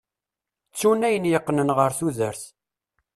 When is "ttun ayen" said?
0.71-1.29